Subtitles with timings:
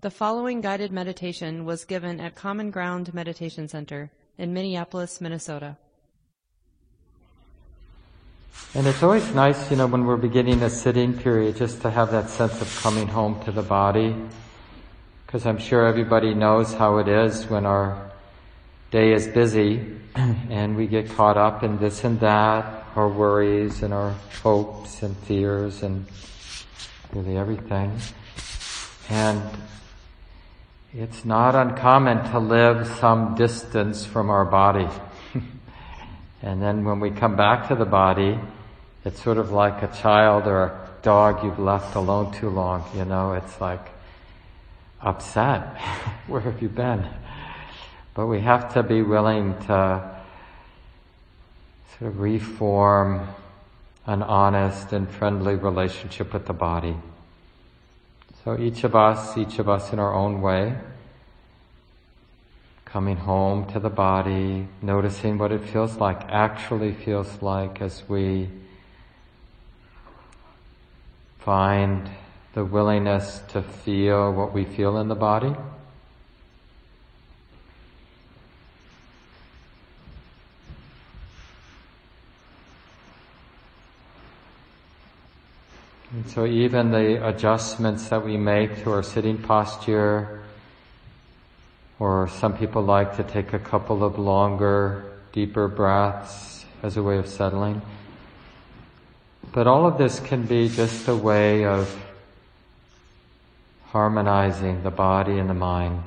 [0.00, 5.76] The following guided meditation was given at Common Ground Meditation Center in Minneapolis, Minnesota.
[8.76, 12.12] And it's always nice, you know, when we're beginning a sitting period, just to have
[12.12, 14.14] that sense of coming home to the body.
[15.26, 18.12] Because I'm sure everybody knows how it is when our
[18.92, 19.84] day is busy
[20.14, 25.16] and we get caught up in this and that, our worries and our hopes and
[25.16, 26.06] fears and
[27.12, 27.98] really everything.
[29.10, 29.42] And
[30.98, 34.88] it's not uncommon to live some distance from our body.
[36.42, 38.36] and then when we come back to the body,
[39.04, 43.04] it's sort of like a child or a dog you've left alone too long, you
[43.04, 43.86] know, it's like
[45.00, 45.80] upset.
[46.26, 47.06] Where have you been?
[48.14, 50.20] But we have to be willing to
[51.96, 53.28] sort of reform
[54.04, 56.96] an honest and friendly relationship with the body.
[58.44, 60.74] So each of us, each of us in our own way,
[62.84, 68.48] coming home to the body, noticing what it feels like, actually feels like as we
[71.40, 72.08] find
[72.54, 75.54] the willingness to feel what we feel in the body.
[86.18, 90.42] And so even the adjustments that we make to our sitting posture,
[92.00, 97.18] or some people like to take a couple of longer, deeper breaths as a way
[97.18, 97.82] of settling.
[99.52, 101.96] But all of this can be just a way of
[103.90, 106.02] harmonizing the body and the mind,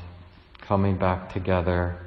[0.59, 1.97] coming back together.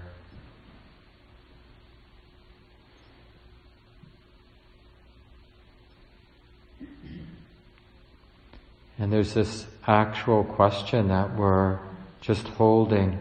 [8.98, 11.78] And there's this actual question that we're
[12.20, 13.18] just holding.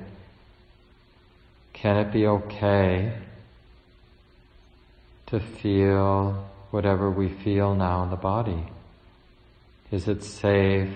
[1.74, 3.18] Can it be okay
[5.28, 8.64] to feel whatever we feel now in the body?
[9.92, 10.94] Is it safe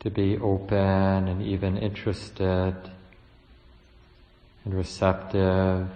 [0.00, 2.74] to be open and even interested
[4.64, 5.88] and receptive?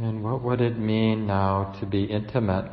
[0.00, 2.70] And what would it mean now to be intimate?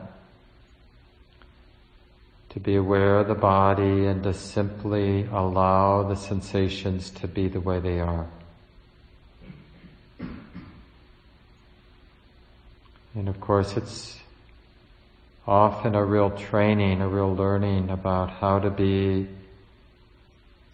[2.50, 7.60] To be aware of the body and to simply allow the sensations to be the
[7.60, 8.28] way they are.
[13.16, 14.20] And of course, it's
[15.48, 19.28] often a real training, a real learning about how to be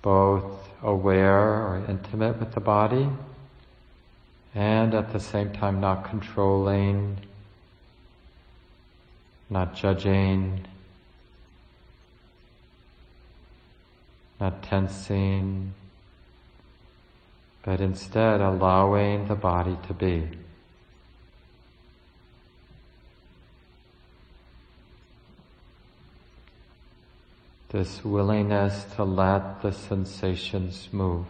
[0.02, 3.08] both aware or intimate with the body
[4.54, 7.18] and at the same time not controlling,
[9.50, 10.66] not judging,
[14.40, 15.74] not tensing,
[17.64, 20.28] but instead allowing the body to be.
[27.70, 31.26] This willingness to let the sensations move.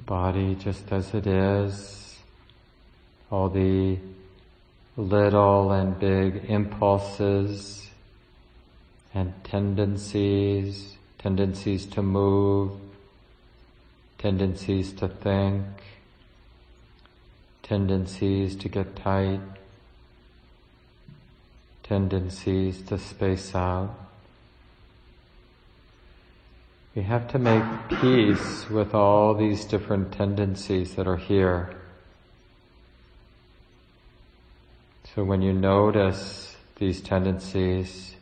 [0.00, 2.18] Body just as it is,
[3.30, 3.98] all the
[4.96, 7.88] little and big impulses
[9.14, 12.72] and tendencies, tendencies to move,
[14.18, 15.64] tendencies to think,
[17.62, 19.40] tendencies to get tight,
[21.82, 24.05] tendencies to space out.
[26.96, 27.62] We have to make
[28.00, 31.74] peace with all these different tendencies that are here.
[35.14, 38.16] So when you notice these tendencies,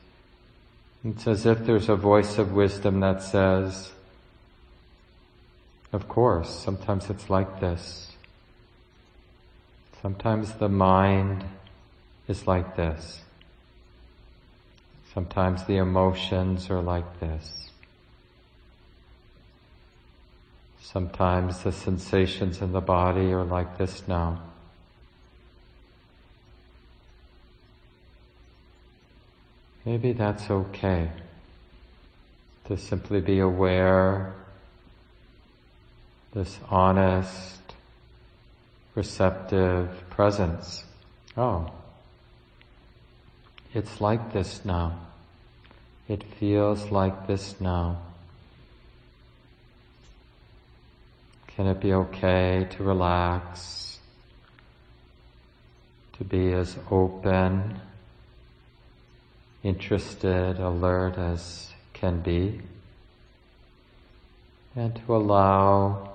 [1.05, 3.93] it's as if there's a voice of wisdom that says,
[5.93, 8.17] of course, sometimes it's like this.
[10.03, 11.45] Sometimes the mind
[12.27, 13.21] is like this.
[15.13, 17.71] Sometimes the emotions are like this.
[20.93, 24.39] Sometimes the sensations in the body are like this now.
[29.87, 31.11] Maybe that's okay
[32.67, 34.35] to simply be aware,
[36.33, 37.61] this honest,
[38.95, 40.85] receptive presence.
[41.35, 41.73] Oh,
[43.73, 44.99] it's like this now.
[46.09, 48.03] It feels like this now.
[51.57, 54.01] Can it be okay to relax,
[56.15, 57.81] to be as open,
[59.63, 62.61] interested, alert as can be,
[64.75, 66.13] and to allow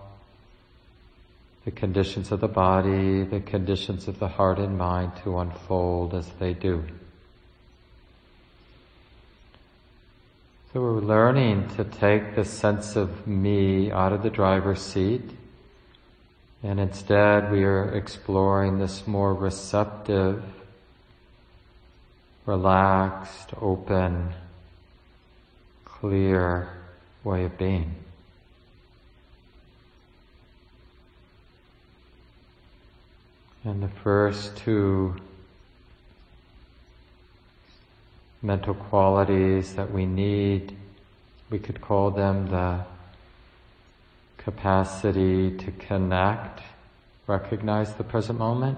[1.63, 6.27] the conditions of the body, the conditions of the heart and mind to unfold as
[6.39, 6.83] they do.
[10.71, 15.23] So we're learning to take the sense of me out of the driver's seat
[16.61, 20.43] and instead we are exploring this more receptive,
[22.45, 24.33] relaxed, open,
[25.85, 26.69] clear
[27.23, 27.95] way of being.
[33.63, 35.15] And the first two
[38.41, 40.75] mental qualities that we need,
[41.49, 42.85] we could call them the
[44.37, 46.61] capacity to connect,
[47.27, 48.77] recognize the present moment,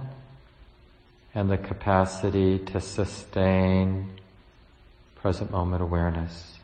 [1.36, 4.10] and the capacity to sustain
[5.16, 6.58] present moment awareness.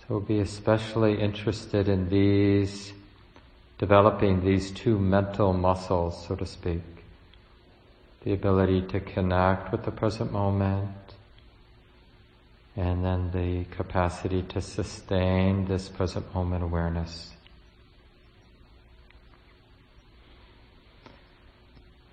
[0.00, 2.92] So we'll be especially interested in these,
[3.78, 6.97] developing these two mental muscles, so to speak
[8.28, 11.14] the ability to connect with the present moment,
[12.76, 17.30] and then the capacity to sustain this present moment awareness.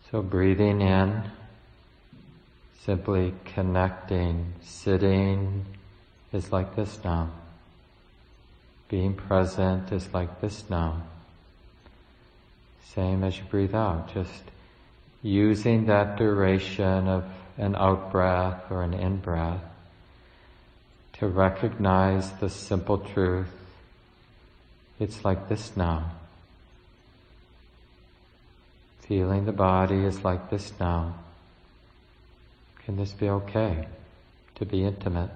[0.09, 1.21] So breathing in,
[2.85, 5.65] simply connecting, sitting
[6.31, 7.29] is like this now.
[8.87, 11.03] Being present is like this now.
[12.93, 14.54] Same as you breathe out, just
[15.25, 17.23] using that duration of
[17.57, 19.63] an out breath or an in breath
[21.13, 23.49] to recognize the simple truth.
[24.99, 26.11] It's like this now.
[28.99, 31.15] Feeling the body is like this now.
[32.85, 33.87] Can this be okay?
[34.55, 35.31] To be intimate.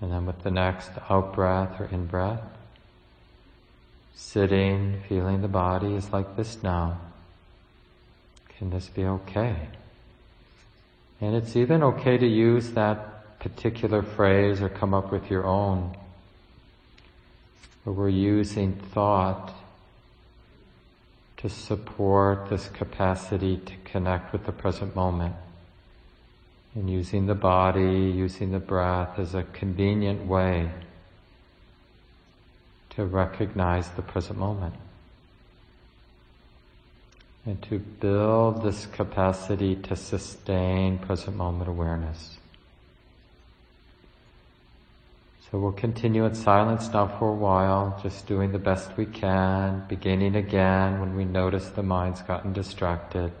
[0.00, 2.40] And then with the next out breath or in breath,
[4.14, 6.98] sitting, feeling the body is like this now.
[8.60, 9.56] Can this be okay?
[11.18, 15.96] And it's even okay to use that particular phrase or come up with your own.
[17.84, 19.50] Where we're using thought
[21.38, 25.36] to support this capacity to connect with the present moment.
[26.74, 30.70] And using the body, using the breath as a convenient way
[32.90, 34.74] to recognize the present moment
[37.50, 42.38] and to build this capacity to sustain present moment awareness.
[45.50, 49.84] So we'll continue in silence now for a while, just doing the best we can,
[49.88, 53.32] beginning again when we notice the mind's gotten distracted.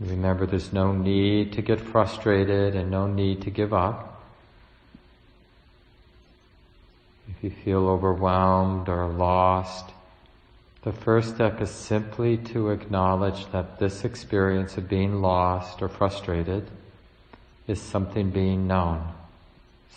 [0.00, 4.24] Remember, there's no need to get frustrated and no need to give up.
[7.30, 9.92] If you feel overwhelmed or lost,
[10.86, 16.64] the first step is simply to acknowledge that this experience of being lost or frustrated
[17.66, 19.04] is something being known,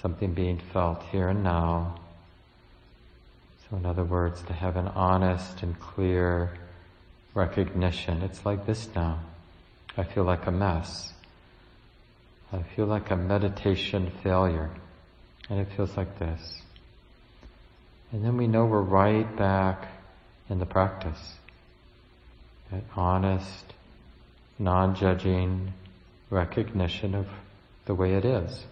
[0.01, 1.95] something being felt here and now.
[3.69, 6.57] So, in other words, to have an honest and clear
[7.35, 8.23] recognition.
[8.23, 9.19] It's like this now.
[9.95, 11.13] I feel like a mess.
[12.51, 14.71] I feel like a meditation failure.
[15.51, 16.63] And it feels like this.
[18.11, 19.87] And then we know we're right back
[20.49, 21.35] in the practice.
[22.71, 23.73] That honest,
[24.57, 25.73] non-judging
[26.29, 27.27] recognition of
[27.85, 28.65] the way it is.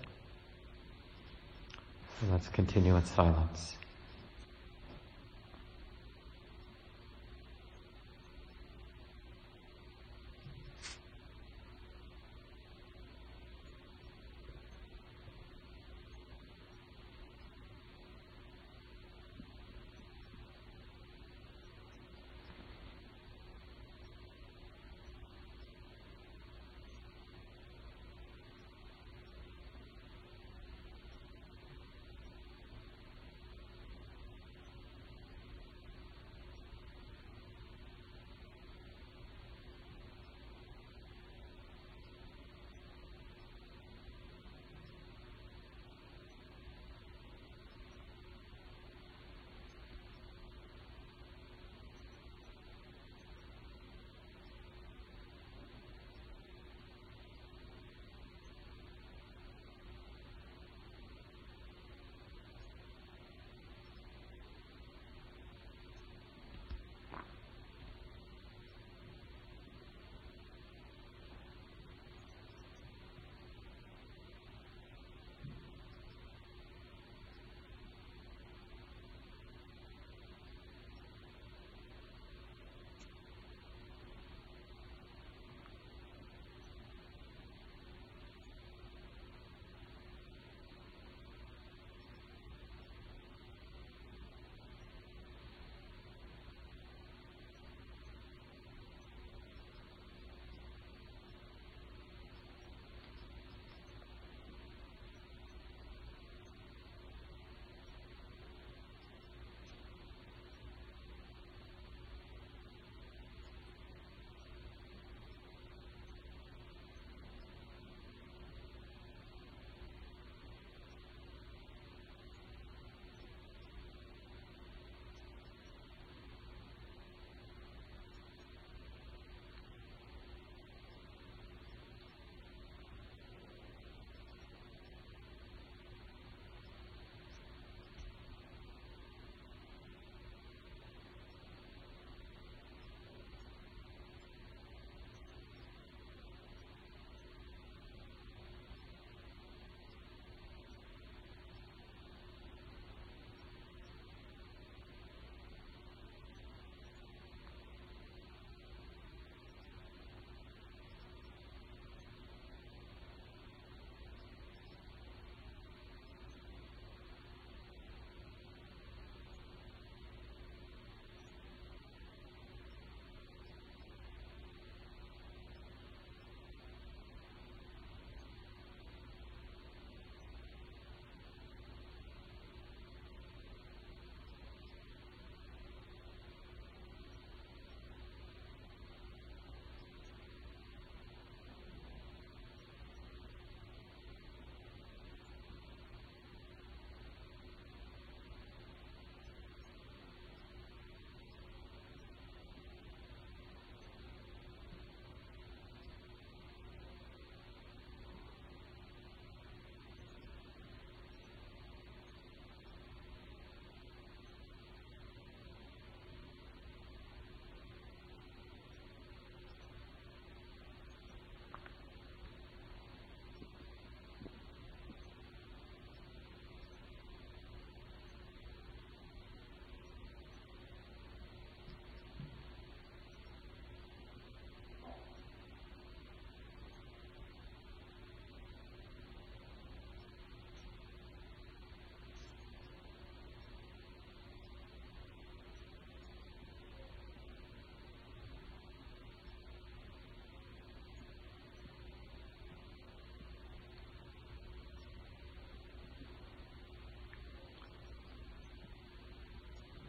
[2.19, 3.77] So let's continue in silence.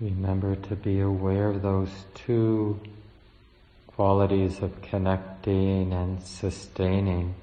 [0.01, 2.79] Remember to be aware of those two
[3.89, 7.35] qualities of connecting and sustaining.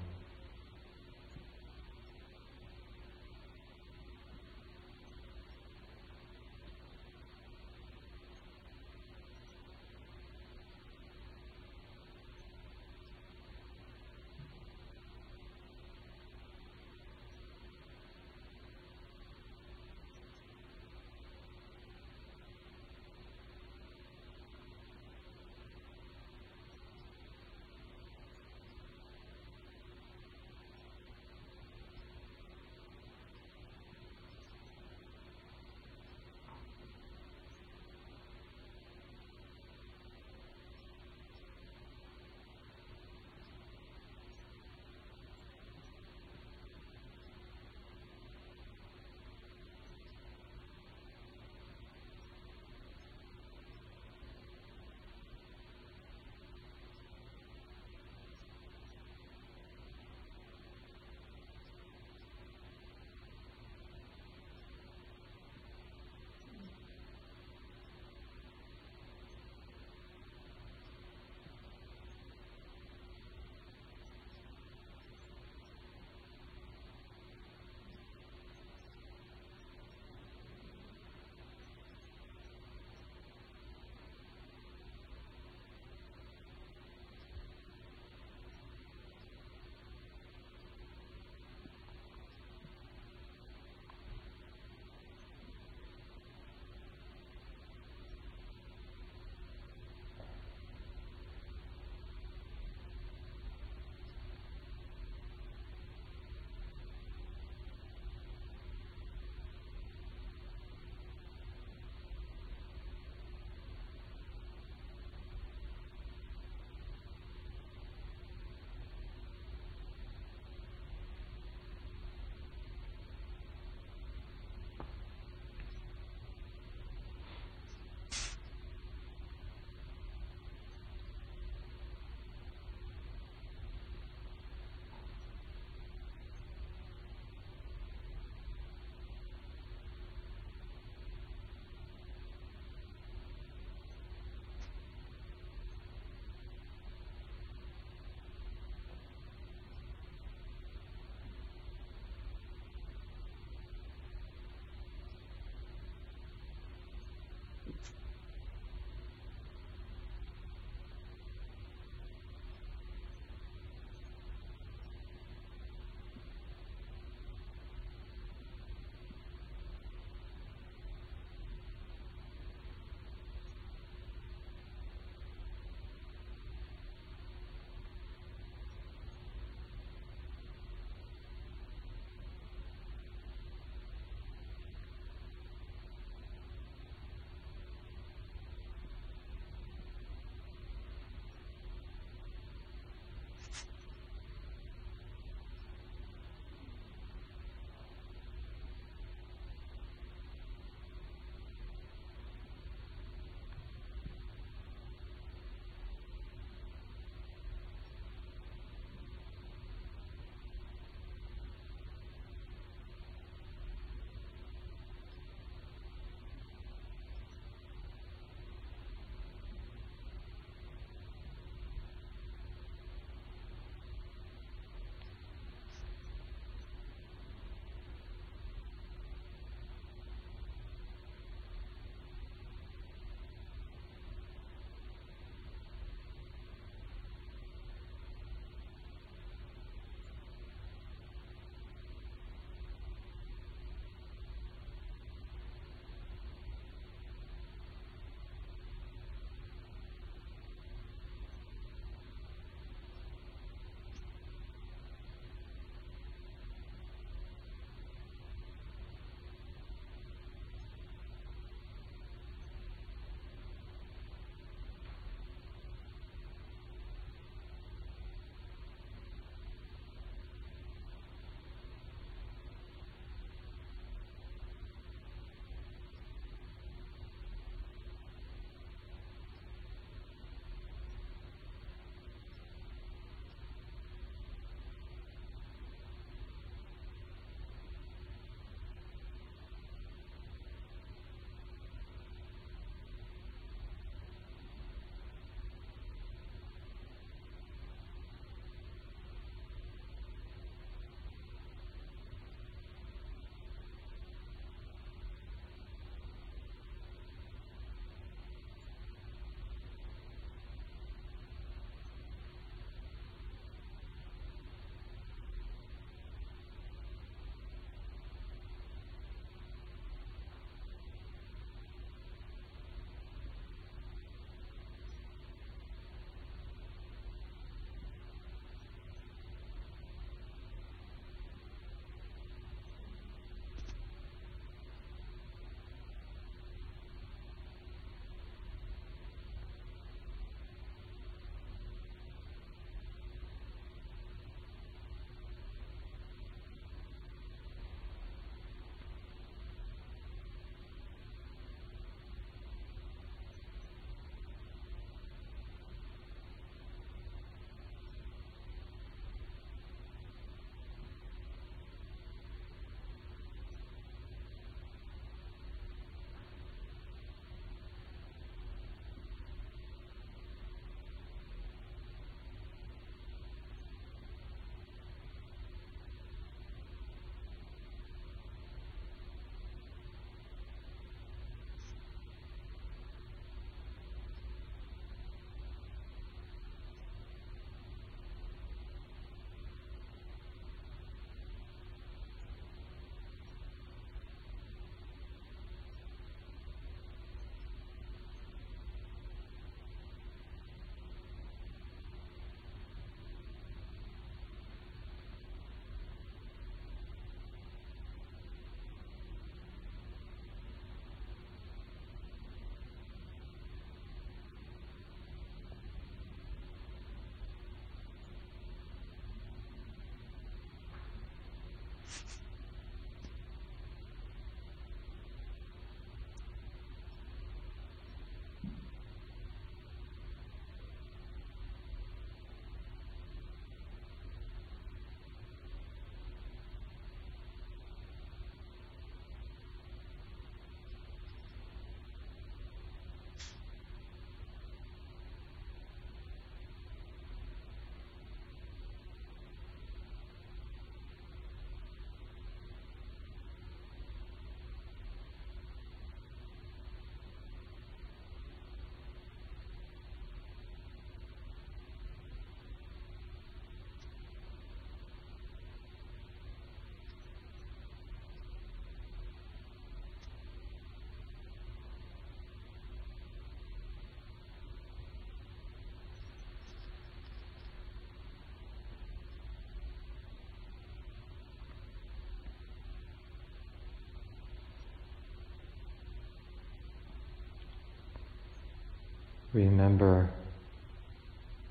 [489.35, 490.09] Remember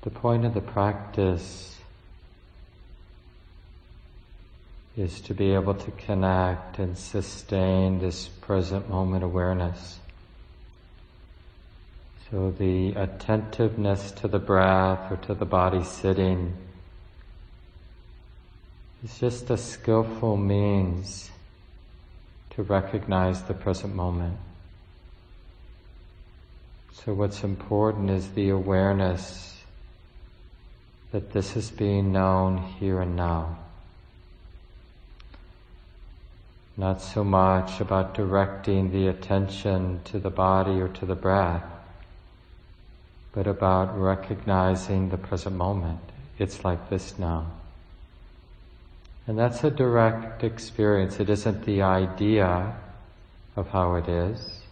[0.01, 1.77] the point of the practice
[4.97, 9.99] is to be able to connect and sustain this present moment awareness.
[12.31, 16.53] So the attentiveness to the breath or to the body sitting
[19.03, 21.29] is just a skillful means
[22.51, 24.37] to recognize the present moment.
[27.03, 29.55] So what's important is the awareness
[31.11, 33.59] that this is being known here and now.
[36.77, 41.63] Not so much about directing the attention to the body or to the breath,
[43.33, 46.01] but about recognizing the present moment.
[46.39, 47.45] It's like this now.
[49.27, 51.19] And that's a direct experience.
[51.19, 52.75] It isn't the idea
[53.55, 54.64] of how it is.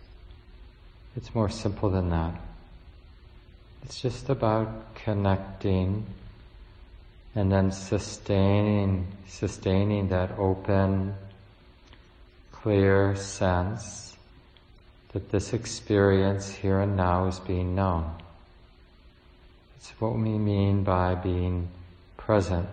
[1.16, 2.34] It's more simple than that.
[3.84, 6.06] It's just about connecting
[7.36, 11.16] and then sustaining, sustaining that open,
[12.52, 14.16] clear sense
[15.12, 18.10] that this experience here and now is being known.
[19.78, 21.68] It's what we mean by being
[22.18, 22.68] present.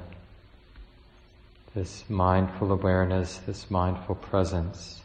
[1.74, 5.02] This mindful awareness, this mindful presence,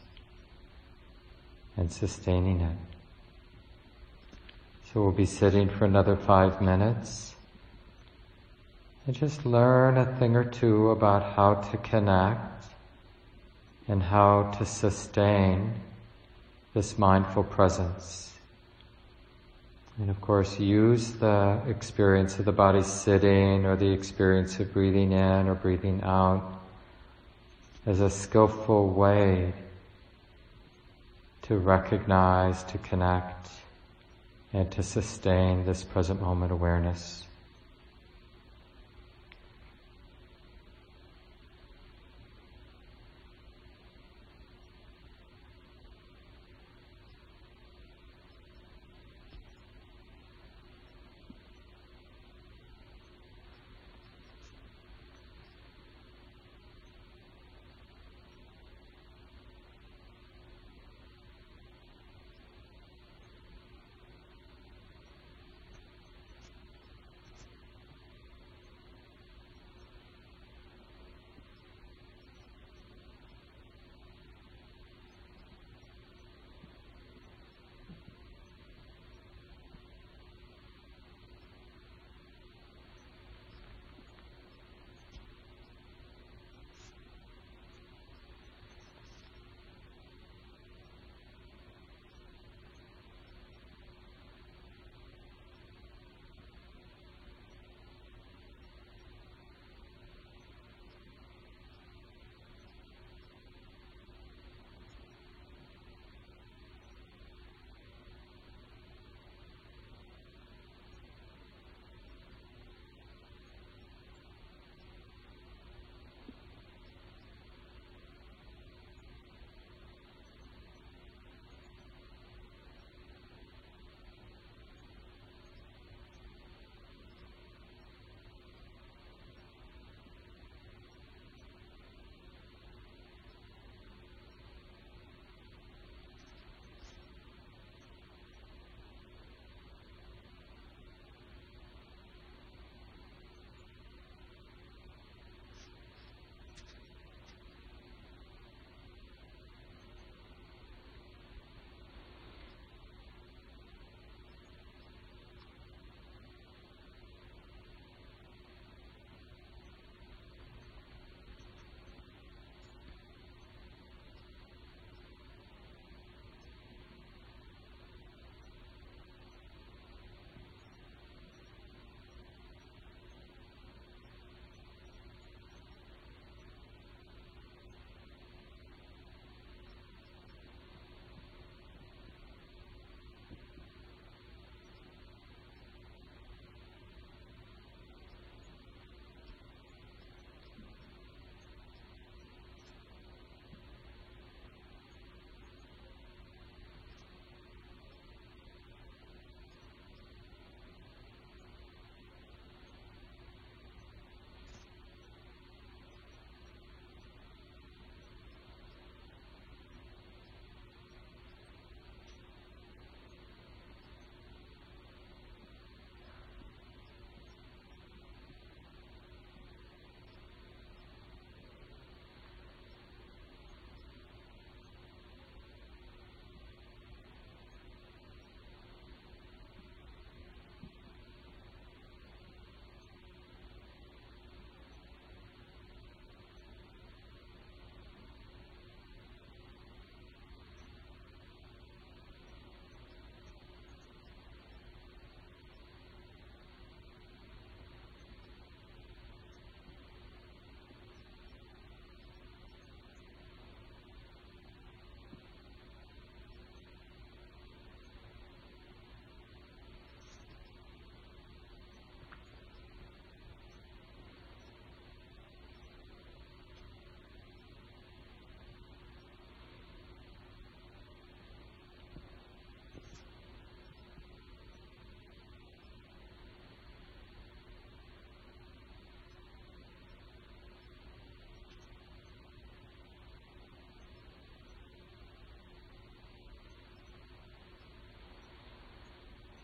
[1.78, 2.95] and sustaining it.
[4.96, 7.36] So we'll be sitting for another five minutes
[9.06, 12.64] and just learn a thing or two about how to connect
[13.90, 15.74] and how to sustain
[16.74, 18.32] this mindful presence.
[19.98, 25.12] And of course, use the experience of the body sitting or the experience of breathing
[25.12, 26.58] in or breathing out
[27.86, 29.52] as a skillful way
[31.42, 33.50] to recognize, to connect,
[34.56, 37.25] and to sustain this present moment awareness.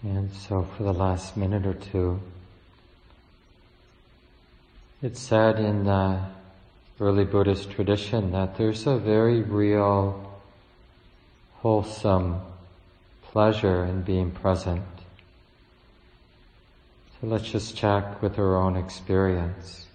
[0.04, 2.20] And so for the last minute or two,
[5.04, 6.20] it's said in the
[7.00, 10.40] early Buddhist tradition that there's a very real,
[11.60, 12.42] wholesome
[13.24, 14.84] pleasure in being present.
[17.20, 19.86] So let's just check with our own experience.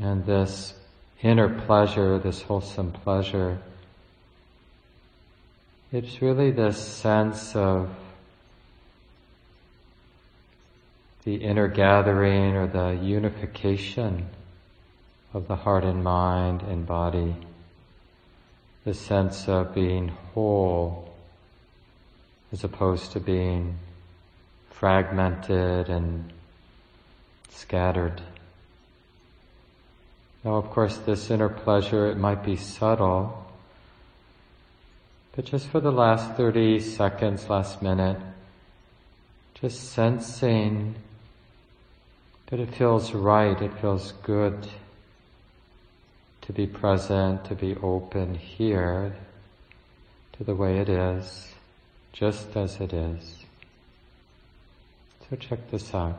[0.00, 0.74] And this
[1.22, 3.58] inner pleasure, this wholesome pleasure,
[5.92, 7.90] it's really this sense of
[11.24, 14.26] the inner gathering or the unification
[15.34, 17.34] of the heart and mind and body,
[18.84, 21.12] the sense of being whole
[22.52, 23.76] as opposed to being
[24.70, 26.32] fragmented and
[27.50, 28.20] scattered.
[30.44, 33.49] Now, of course, this inner pleasure, it might be subtle,
[35.34, 38.18] but just for the last 30 seconds, last minute,
[39.54, 40.94] just sensing
[42.46, 44.66] that it feels right, it feels good
[46.42, 49.14] to be present, to be open here
[50.32, 51.48] to the way it is,
[52.12, 53.44] just as it is.
[55.28, 56.18] So check this out.